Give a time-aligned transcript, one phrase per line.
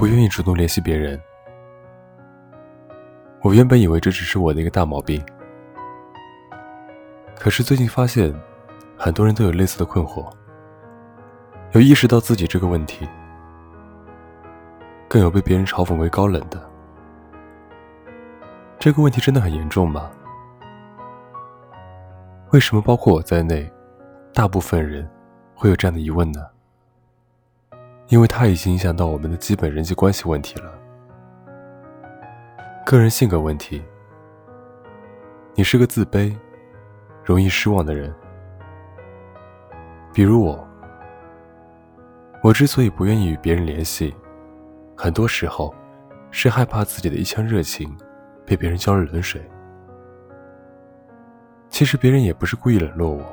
[0.00, 1.20] 不愿意主动联系别人。
[3.42, 5.22] 我原本以为这只是我的一个大毛病，
[7.38, 8.34] 可是最近发现，
[8.96, 10.26] 很多人都有类似的困惑，
[11.72, 13.06] 有意识到自己这个问题，
[15.06, 16.58] 更有被别人嘲讽为高冷的。
[18.78, 20.10] 这个问题真的很严重吗？
[22.52, 23.70] 为什么包括我在内，
[24.32, 25.06] 大部分人
[25.54, 26.40] 会有这样的疑问呢？
[28.10, 30.72] 因为它已经影响到我们的基本人际关系问题了。
[32.84, 33.80] 个人性格问题，
[35.54, 36.36] 你是个自卑、
[37.24, 38.12] 容易失望的人。
[40.12, 40.68] 比如我，
[42.42, 44.12] 我之所以不愿意与别人联系，
[44.96, 45.72] 很多时候
[46.32, 47.96] 是害怕自己的一腔热情
[48.44, 49.40] 被别人浇了冷水。
[51.68, 53.24] 其实别人也不是故意冷落我，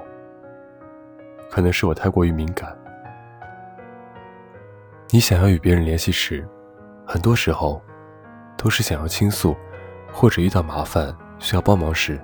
[1.50, 2.78] 可能是我太过于敏感。
[5.10, 6.48] 你想要与别人联系时，
[7.06, 7.82] 很多时候。
[8.60, 9.56] 都是想要倾诉，
[10.12, 12.20] 或者遇到麻烦需要帮忙时。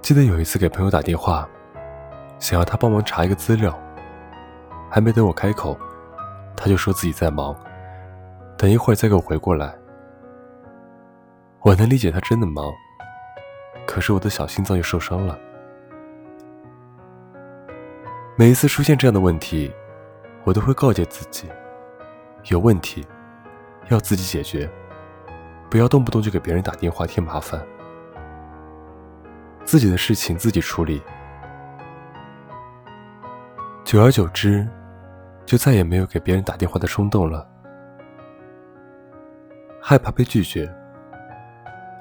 [0.00, 1.46] 记得有一次给朋友打电话，
[2.38, 3.78] 想要他帮忙查一个资料，
[4.90, 5.78] 还没等我开口，
[6.56, 7.54] 他就说自己在忙，
[8.56, 9.74] 等一会儿再给我回过来。
[11.60, 12.72] 我能理解他真的忙，
[13.86, 15.38] 可是我的小心脏又受伤了。
[18.36, 19.70] 每一次出现这样的问题，
[20.44, 21.48] 我都会告诫自己，
[22.50, 23.06] 有问题。
[23.88, 24.70] 要自己解决，
[25.68, 27.60] 不要动不动就给别人打电话添麻烦。
[29.64, 31.02] 自己的事情自己处理，
[33.84, 34.66] 久而久之，
[35.44, 37.46] 就再也没有给别人打电话的冲动了。
[39.80, 40.72] 害怕被拒绝，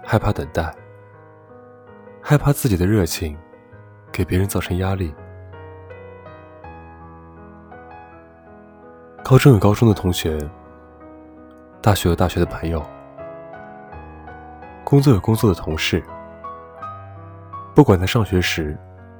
[0.05, 0.73] 害怕等待，
[2.21, 3.35] 害怕自己的热情
[4.11, 5.13] 给别人造成压力。
[9.31, 10.37] 高中有高中的同学。
[11.81, 12.85] 大学有大学的朋友，
[14.83, 16.03] 工作有工作的同事。
[17.73, 18.77] 不管在上学时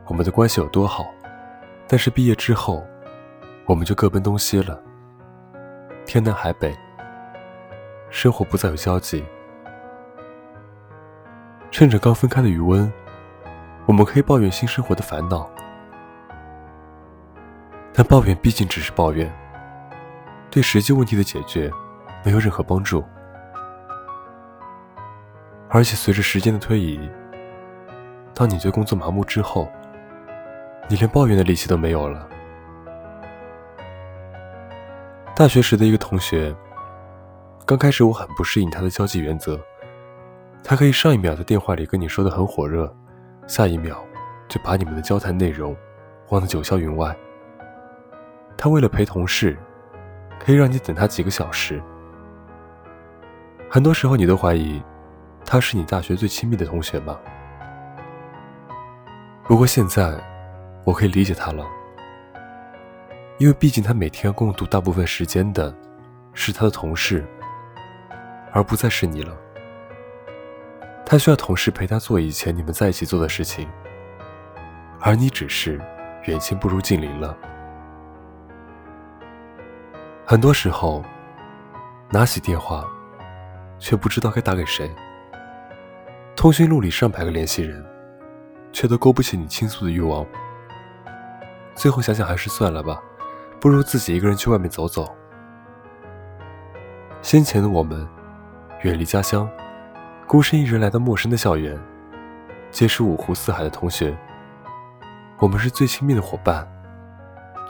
[0.08, 1.06] 我们的关系有多好，
[1.88, 2.86] 但是毕业之后，
[3.66, 4.78] 我们就各奔东西了，
[6.06, 6.76] 天南海北，
[8.10, 9.24] 生活不再有交集。
[11.72, 12.92] 趁着刚分开的余温，
[13.86, 15.50] 我们可以抱怨新生活的烦恼，
[17.94, 19.34] 但抱怨毕竟只是抱怨，
[20.52, 21.72] 对实际问题的解决。
[22.24, 23.04] 没有任何帮助，
[25.70, 27.10] 而且随着时间的推移，
[28.32, 29.68] 当你对工作麻木之后，
[30.88, 32.30] 你连抱怨的力气都没有了。
[35.36, 36.56] 大学时的一个同学，
[37.66, 39.60] 刚开始我很不适应他的交际原则，
[40.64, 42.96] 他可以上一秒在电话里跟你说的很火热，
[43.48, 44.00] 下一秒
[44.48, 45.76] 就把你们的交谈内容
[46.30, 47.18] 忘得九霄云外。
[48.56, 49.58] 他为了陪同事，
[50.44, 51.80] 可以让你等他几个小时。
[53.70, 54.82] 很多时候，你都怀疑
[55.46, 57.20] 他是你大学最亲密的同学吗？
[59.44, 60.20] 不过现在，
[60.84, 61.64] 我可以理解他了，
[63.38, 65.74] 因为毕竟他每天共度大部分时间的
[66.34, 67.24] 是他的同事，
[68.52, 69.38] 而不再是你了。
[71.06, 73.70] 他需要同事陪他做以前你们在一起做的事情，
[75.00, 75.80] 而你只是
[76.26, 77.38] 远亲不如近邻了。
[80.32, 81.04] 很多时候，
[82.10, 82.86] 拿起电话。
[83.78, 84.90] 却不知道该打给谁。
[86.38, 87.86] 通讯录里上百个联系人，
[88.72, 90.26] 却都勾不起你倾诉的欲望。
[91.76, 93.02] 最后想想还是算了吧，
[93.60, 95.14] 不如自己一个人去外面走走。
[97.22, 98.08] 先前的我们，
[98.84, 99.50] 远离家乡，
[100.26, 101.78] 孤身一人来到陌生的校园，
[102.70, 104.18] 结识五湖四海的同学。
[105.40, 106.66] 我们是最亲密的伙伴，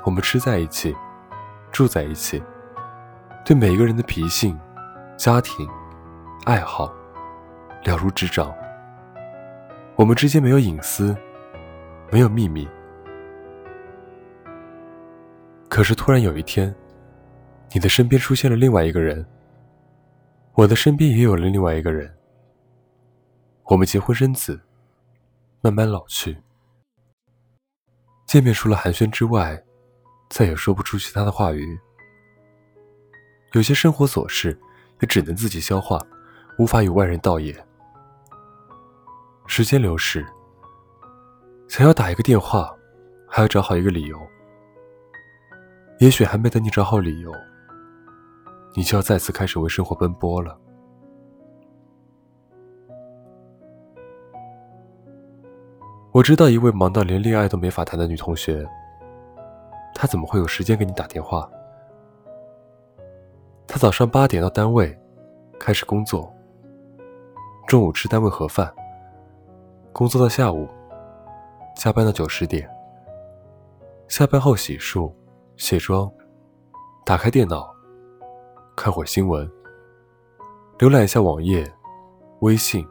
[0.03, 0.95] 我们吃在一起，
[1.71, 2.43] 住在一起，
[3.43, 4.57] 对每一个人的脾性、
[5.17, 5.67] 家庭。
[6.45, 6.91] 爱好
[7.83, 8.51] 了如指掌，
[9.95, 11.15] 我们之间没有隐私，
[12.11, 12.67] 没有秘密。
[15.69, 16.73] 可是突然有一天，
[17.71, 19.23] 你的身边出现了另外一个人，
[20.53, 22.11] 我的身边也有了另外一个人。
[23.65, 24.59] 我们结婚生子，
[25.61, 26.35] 慢慢老去。
[28.25, 29.63] 见面除了寒暄之外，
[30.29, 31.79] 再也说不出其他的话语。
[33.53, 34.57] 有些生活琐事，
[35.01, 36.01] 也只能自己消化。
[36.57, 37.55] 无法与外人道也。
[39.47, 40.23] 时间流逝，
[41.67, 42.71] 想要打一个电话，
[43.27, 44.19] 还要找好一个理由。
[45.99, 47.31] 也许还没等你找好理由，
[48.75, 50.57] 你就要再次开始为生活奔波了。
[56.11, 58.67] 我知道一位忙到连恋爱都没法谈的女同学，
[59.95, 61.49] 她怎么会有时间给你打电话？
[63.73, 64.99] 他早上八点到单位
[65.57, 66.29] 开始工作，
[67.65, 68.69] 中午吃单位盒饭，
[69.93, 70.67] 工作到下午，
[71.77, 72.69] 加班到九十点。
[74.09, 75.09] 下班后洗漱、
[75.55, 76.11] 卸妆，
[77.05, 77.73] 打开电脑，
[78.75, 79.49] 看会新闻，
[80.77, 81.65] 浏览一下网页、
[82.41, 82.85] 微信。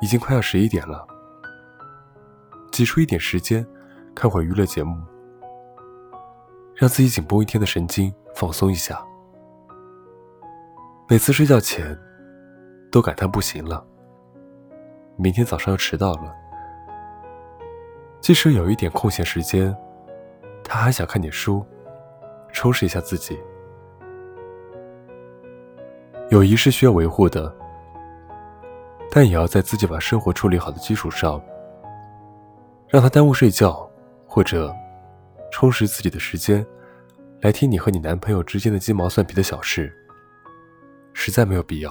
[0.00, 1.06] 已经快要十一点了，
[2.72, 3.66] 挤出一点时间
[4.14, 4.98] 看会娱乐节目，
[6.74, 9.06] 让自己紧绷一天的神经放松一下。
[11.08, 11.96] 每次睡觉前，
[12.90, 13.86] 都感叹不行了，
[15.16, 16.34] 明天早上要迟到了。
[18.20, 19.72] 即使有一点空闲时间，
[20.64, 21.64] 他还想看点书，
[22.52, 23.38] 充实一下自己。
[26.30, 27.54] 友谊是需要维护的。
[29.08, 31.40] 但也要在自己把生活处理好的基础上，
[32.88, 33.88] 让他耽误睡觉，
[34.26, 34.74] 或者
[35.52, 36.66] 充实自己的时间，
[37.42, 39.96] 来听你和你男朋友之间的鸡毛蒜皮的小事，
[41.18, 41.90] 实在没有必要。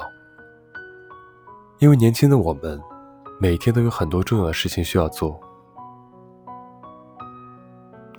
[1.79, 2.79] 因为年轻的我们，
[3.39, 5.37] 每天都有很多重要的事情需要做。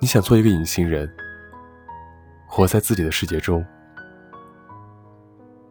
[0.01, 1.09] 你想做一个隐形人，
[2.49, 3.65] 活在自己的世界中，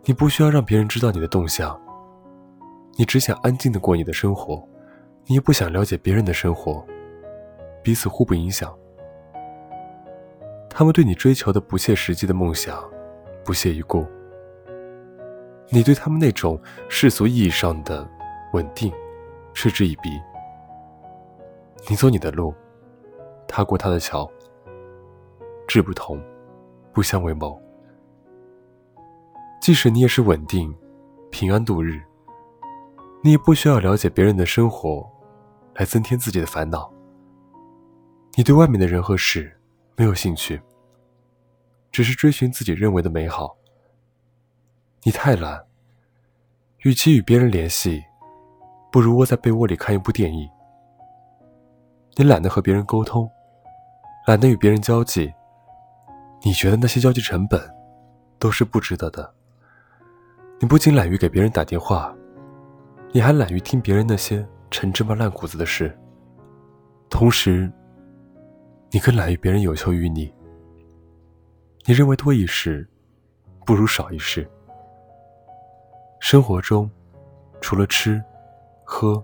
[0.05, 1.77] 你不需要让别人知道你的动向。
[2.97, 4.65] 你只想安静的过你的生活，
[5.25, 6.83] 你也不想了解别人的生活，
[7.83, 8.73] 彼此互不影响。
[10.69, 12.81] 他们对你追求的不切实际的梦想，
[13.43, 14.05] 不屑一顾；
[15.69, 18.07] 你对他们那种世俗意义上的
[18.53, 18.91] 稳定，
[19.53, 20.21] 嗤之以鼻。
[21.89, 22.53] 你走你的路，
[23.47, 24.29] 他过他的桥，
[25.67, 26.21] 志不同，
[26.93, 27.59] 不相为谋。
[29.61, 30.73] 即使你也是稳定、
[31.31, 32.01] 平安度日。
[33.23, 35.09] 你也不需要了解别人的生活，
[35.73, 36.91] 来增添自己的烦恼。
[38.35, 39.51] 你对外面的人和事
[39.95, 40.61] 没有兴趣，
[41.91, 43.57] 只是追寻自己认为的美好。
[45.07, 45.63] 你太懒，
[46.79, 48.03] 与其与别人联系，
[48.91, 50.49] 不如窝在被窝里看一部电影。
[52.15, 53.29] 你懒得和别人沟通，
[54.25, 55.31] 懒得与别人交际，
[56.41, 57.61] 你觉得那些交际成本
[58.39, 59.31] 都是不值得的。
[60.59, 62.11] 你不仅懒于给别人打电话。
[63.11, 65.95] 你还懒于听别人那些陈芝麻烂谷子的事，
[67.11, 67.71] 同时，
[68.89, 70.33] 你更懒于别人有求于你。
[71.85, 72.89] 你认为多一事，
[73.67, 74.49] 不如少一事。
[76.19, 76.89] 生活中，
[77.61, 78.23] 除了吃、
[78.83, 79.23] 喝、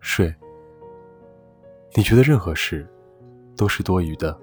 [0.00, 0.34] 睡，
[1.94, 2.88] 你觉得任何事
[3.56, 4.38] 都是多余的。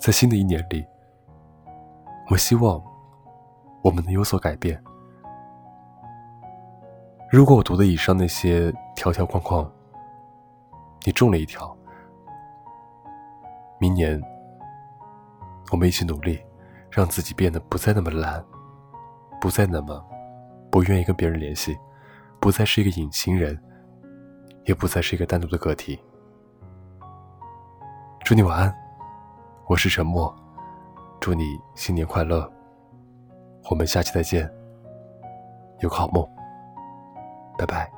[0.00, 0.86] 在新的一年里，
[2.30, 2.82] 我希望。
[3.82, 4.82] 我们能有所改变。
[7.30, 9.72] 如果我读的以上那些条条框框，
[11.04, 11.76] 你中了一条，
[13.78, 14.20] 明年
[15.70, 16.44] 我们一起努力，
[16.96, 18.42] 让自己变得不再那么懒，
[19.38, 20.02] 不再那么
[20.70, 21.76] 不愿意跟别人联系，
[22.40, 23.60] 不再是一个隐形人，
[24.64, 26.02] 也不再是一个单独的个体。
[28.24, 28.74] 祝你晚安，
[29.66, 30.34] 我是沉默，
[31.20, 31.44] 祝你
[31.74, 32.50] 新年快乐。
[33.70, 34.50] 我们下期再见，
[35.80, 36.26] 有个好梦，
[37.58, 37.95] 拜拜。